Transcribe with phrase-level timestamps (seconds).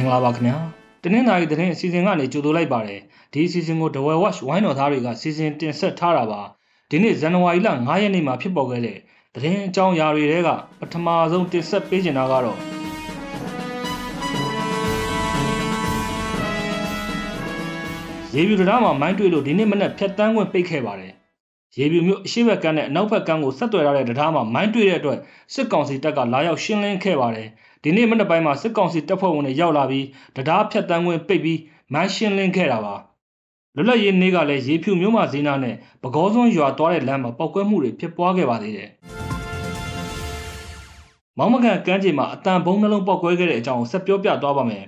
[0.00, 0.56] ္ဂလာပါခင်ဗျာ
[1.02, 3.00] တနင်္သာရီသတင်းအစီအစဉ်ကနေကြိုဆိုလိုက်ပါတယ်
[3.32, 6.42] ဒီအစီအစဉ်ကို The Well Watch ဝိုင်းတော်သားတွေကစီစဉ်တင်ဆက်ထားတာပါ
[6.90, 8.98] ဒီနေ့ဇန်နဝါရီလ9ရက်နေ့မှာဖြစ်ပေါ်ခဲ့တဲ့
[9.34, 10.50] သတင်းအကြောင်းအရာတွေက
[10.80, 12.58] ပထမဆုံးတင်ဆက်ပေးချင်တာကတော့
[18.34, 21.12] ရေပြူတရားမှာမိုင်းတွေ့လို့ဒီနေ့မနက်ဖြတ်တန်းခွင့်ပိတ်ခဲ့ပါတယ်
[21.78, 25.18] ရေပြူမြို့အရှိဘက်ကန်းနဲ့အနောက်ဘက်ကန်းကိုဆက်သွယ်ထားတဲ့တရားမှာမိုင်းတွေ့တဲ့အတွက်
[25.54, 27.48] စစ်ကောင်စီတပ်ကလာရောက်ရှင်းလင်းခဲ့ပါတယ်
[27.82, 31.60] ဒီနေ့မနက်ပိုင်းမှာစစ်ကောင်စီတပ်ဖွဲ့ဝင်တွေရောက်လာပြီးတရားဖြတ်တန်းခွင့်ပိတ်ပြီး
[31.92, 32.94] မိုင်းရှင်းလင်းခဲ့တာပါ
[33.74, 38.90] လွတ်လပ်ရေးနေ့ကလည်းရေဖြူမြို့မှာဇီနာနဲ့ပကောစွန်းရွာသွားတဲ့လမ်းမှာပောက်ကွဲမှုတွေဖြစ်ပွားခဲ့ပါသေးတယ်
[41.38, 44.84] မောင်မကန်ကမ်းခြေမှာအတန်ဘုံနှလုံးပောက်ကွဲခဲ့တဲ့အကြောင်းကိုဆက်ပြောပြသွားပါမယ်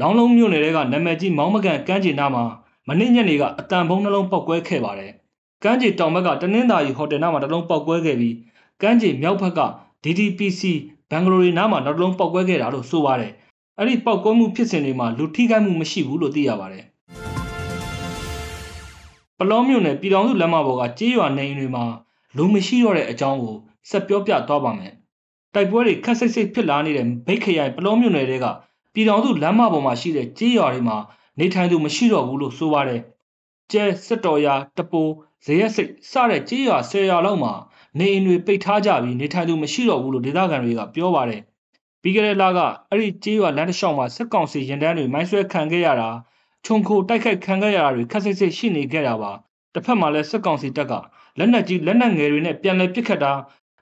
[0.00, 2.44] လောင်းလုံးမြို့နယ်ကနာမည်ကြီးမောင်မကန်ကမ်းခြေနားမှာ
[2.88, 5.12] မနေ့ညနေကအတန်ဘုံနှလုံးပောက်ကွဲခဲ့ပါတယ်
[5.62, 8.34] ကမ်းခြေတောင်ဘက်ကတနင်္သာရီဟိုတယ်နားမှာတလုံးပောက်ကွဲခဲ့ပြီး
[8.82, 9.60] ကမ်းခြေမြောက်ဘက်က
[10.04, 10.62] DDPC
[11.10, 13.32] ဘန်ဂလိုရီနားမှာနောက်တစ်လုံးပောက်ကွဲခဲ့တာလို့ဆိုပါတယ်။
[13.78, 16.84] အဲ့ဒီပောက်ကွဲမှုဖြစ်စဉ်တွေမှာလူထိခိုက်မှုမရှိဘူးလို့သိရပါတယ်။
[19.38, 21.84] ပလောမြို့နယ်ပြည်တော်စုလမ်းမပေါ်ကကြေးရွာနေအိမ်တွေမှာ
[22.36, 23.56] လူမရှိတော့တဲ့အကြောင်းကို
[23.90, 24.92] ဆက်ပြောပြသွားပါမယ်။
[25.54, 28.46] တိုက်ပွဲတွေခက်ဆိတ်ဆိတ်ဖြစ်လာနေတဲ့ဗိတ်ခရိုင်ပလောမြို့နယ်တွေက
[28.94, 30.96] ပြည်တော်စုလမ်းမပေါ်မှာရှိတဲ့ကြေးရွာတွေမှာ
[31.38, 33.00] နေထိုင်သူမရှိတော့ဘူးလို့ဆိုပါတယ်။
[33.72, 35.12] ကျဲစစ်တော်ရာတပိုး
[35.44, 37.52] ဇေယက်စိတ်စတဲ့ကြေးရွာ၁၀ရွာလောက်မှာ
[37.98, 41.40] နေအိမ်တွေပိတ်ထားကြပြီးနေထိုင်သူမရှိတော့ဘူးလို့ဒေသခံတွေကပြောပါတယ်။
[42.02, 42.58] ပြီးခဲ့တဲ့လက
[42.90, 46.08] အဲ့ဒီကြေးရွာလမ်းတစ်လျှောက်မှာစစ်ကောင်စီရင်တန်းတွေမိုင်းဆွဲခံခဲ့ရတာ
[46.64, 49.32] ခြုံခိုတိုက်ခိုက်ခံခဲ့ရတာတွေခက်ဆိတ်ဆိတ်ရှိနေခဲ့တာပါ။
[49.74, 50.92] တစ်ဖက်မှာလည်းစစ်ကောင်စီတပ်က
[51.38, 53.32] လက်နက်ကြီးလက်နက်ငယ်တွေနဲ့ပြန်လည်ပစ်ခတ်တာ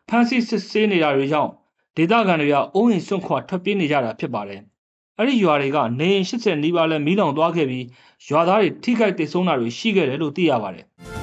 [0.08, 1.50] ဖမ်းဆီးစစ်ဆေးနေတာတွေကြောင့်
[1.96, 4.60] ဒေသခံတွေကအိုးအိမ်စွန့်ခွာထွက်ပြေးနေကြတာဖြစ်ပါတယ်။
[5.18, 7.86] အဲ့ဒီရွာတွေကနေအိမ်80နီးပါးလဲမီးလောင်သွားခဲ့ပြီး
[8.28, 10.86] ရွာသားတွေထိခိုက်ဒေဆုံးတာတွေရှိခဲ့တယ်လို့သိရပါတယ်။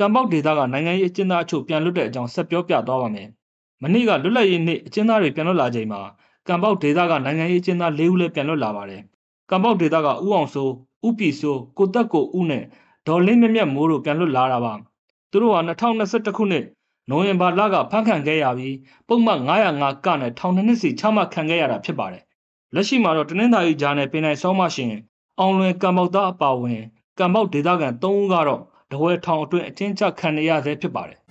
[0.00, 3.28] ကံပေါက်ဒေသကနိုင်ငံရေးအကျဉ်းသားအချို့ပြန်လွတ်တဲ့အကြောင်းဆက်ပြောပြသွားပါမယ်။
[3.82, 6.00] မနေ့ကလွတ်လပ်ရေးနေ့အကျဉ်းသားတွေပြန်လွတ်လာချိန်မှာ
[6.48, 9.02] ကံပေါက်ဒေသကနိုင်ငံရေးအကျဉ်းသား၄ဦးလည်းပြန်လွတ်လာပါတယ်။
[9.50, 10.70] ကံပေါက်ဒေသကဥအောင်စိုး၊
[11.08, 12.64] ဥပြည်စိုး၊ကိုတက်ကိုဦးနဲ့
[13.06, 14.72] ဒေါ်လင်းမြမြမိုးတို့ပြန်လွတ်လာတာပါ။
[15.30, 16.64] သူတို့ဟာ2021ခုနှစ်
[17.10, 18.76] နိုဝင်ဘာလကဖမ်းခံခဲ့ရပြီး
[19.08, 22.22] ပုံမှန်905ကနဲ့ထောင်နှစ်နှစ်စီချမှတ်ခံခဲ့ရတာဖြစ်ပါတယ်။
[22.74, 24.92] လက်ရှိမှာတော့တနင်္သာရီဂျာနယ်ပင်နိုင်ဆောင်းမရှင်
[25.38, 26.82] အောင်လွင်ကံပေါက်သားအပါဝင်
[27.18, 31.18] ကံပေါက်ဒေသခံ3ဦးကတော့ တဝဲထောင်အတွင်းအချင်းချခံနေရဆဲဖြစ်ပါတယ်။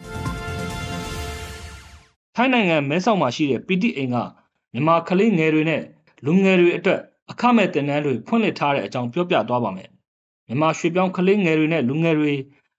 [2.36, 4.16] ထိုင်းနိုင်ငံမဲဆောက်မှာရှိတဲ့ပီတိအိမ်က
[4.74, 5.82] မြန်မာကလေးငယ်တွေနဲ့
[6.26, 7.00] လူငယ်တွေအတွက်
[7.32, 9.90] အခမဲ့တင်နန်းတွေဖွင့်လှစ်ထားတဲ့အကြောင်းပြောပြသွားပါမယ်။
[10.48, 12.32] မြန်မာရွှေပြောင်းကလေးငယ်တွေနဲ့လူငယ်တွေ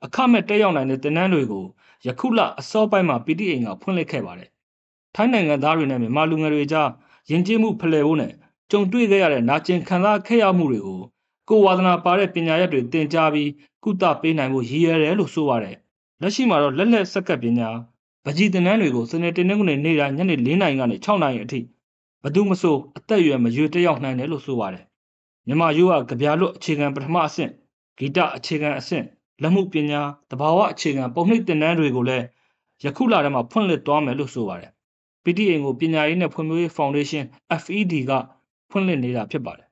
[0.05, 1.65] အခမဲ့တက်ရောက်နိုင်တဲ့တင်နန်းတွေကို
[2.07, 4.49] ယခုလအစောပိုင်းမှာပီတိအိမ်ကဖွင့်လှစ်ခဲ့ပါတယ်။
[5.15, 6.89] ထိုင်းနိုင်ငံသားတွေနဲ့မြန်မာလူငယ်တွေကြား
[7.31, 8.33] ယဉ်ကျေးမှုဖလှယ်ဖို့နဲ့
[8.71, 11.01] ကြုံတွေ့ခဲ့ရတဲ့နာကျင်ခံစားခဲ့ရမှုတွေကို
[11.49, 13.49] ကိုဝါသနာပါတဲ့ပညာရက်တွေသင်ကြားပြီး
[13.85, 15.77] ကုသပေးနိုင်ဖို့ရည်ရွယ်တယ်လို့ဆိုပါတယ်။
[16.21, 17.69] လက်ရှိမှာတော့လက်လက်စက်ကပ်ပညာ
[18.27, 21.61] ဗကြီးတင်နန်းတွေကိုစနေတင်နေကနေနေတာညနေ4နာရီကနေ6နာရီအထိ
[22.23, 24.85] ဘသူမဆိုအသက်အရွယ်မရွေတက်ရောက်နိုင်တယ်လို့ဆိုပါတယ်။
[25.47, 27.51] မြန်မာရိုးကကြပြလွတ်အခြေခံပထမအဆင့်
[27.99, 29.05] ဂီတအခြေခံအဆင့်
[29.43, 32.25] လက်မှုပညာတဘာဝအခြေခံပုံနှိပ်တင်နန်းတွေကိုလည်း
[32.85, 34.71] ယခုလထဲမှာဖွင့်လှစ်သွားမယ်လို့ဆိုပါတယ်။
[35.25, 37.27] PTA ကိုပညာရေးနဲ့ဖွံ့ဖြိုးရေးဖောင်ဒေးရှင်း
[37.63, 38.13] FED က
[38.71, 39.70] ဖွင့်လှစ်နေတာဖြစ်ပါတယ်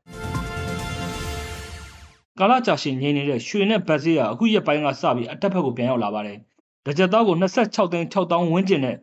[2.38, 6.38] ကာလကြာရှည်ငြိမ်နေတဲ့ရွှေနဲ့ဘတ်ဈေးကအခုရက်ပိုင်းကစပြီးအတက်ဘက်ကိုပြန်ရောက်လာပါတယ်။
[6.84, 8.97] တစ်ကြက်သားကို26သိန်း6တောင်းဝန်းကျင်နဲ့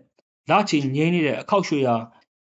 [0.50, 1.96] လချီငြိမ်နေတဲ့အခောက်ရွှေဟာ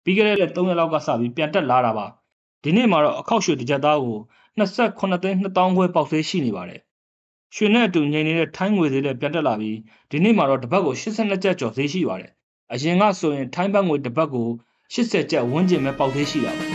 [0.04, 2.06] ပြီးခဲ့တဲ့3ရက်လောက်ကစပြီးပြန်တက်လာတာပါ။
[2.62, 4.18] ဒီနေ့မှာတော့အခောက်ရွှေတစ်ကြက်သားကို
[4.58, 6.80] 28သိန်း2တောင်းခွဲပေါက်ဈေးရှိနေပါတယ်။
[7.54, 9.76] ရွှေနဲ့အတူငြိမ်နေတဲ့ထိုင်းငွေဈေးလည်းပြန်တက်လာပြီး
[10.10, 12.30] ဒီနေ့မှာတော့တစ်ပတ်ကို82ကျပ်ကျော်ဈေးရှိပါတယ်။
[12.72, 14.48] အရင်ကဆိုရင်ထိုင်းဘတ်ငွေတစ်ပတ်ကို
[14.94, 16.66] 80ကျပ်ဝန်းကျင်ပဲပေါက်ဈေးရှိတာပါ။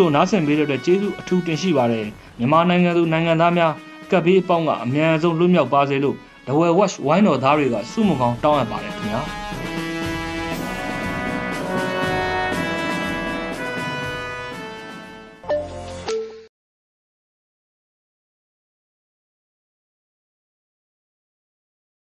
[0.00, 2.06] လိုနားဆင်ပေးတဲ့အတွက်ကျေးဇူးအထူးတင်ရှိပါတယ်
[2.38, 3.72] မြန်မာနိုင်ငံသူနိုင်ငံသားများ
[4.10, 6.16] ကပ်ဘေးအပေါင်းကအမြန်ဆုံးလွတ်မြောက်ပါစေလို့
[6.46, 9.20] The Well Watch ဝိုင်းတော်သားတွေကစုမကောင်းတောင်းအပ်ပါတယ်ခင်ဗျာ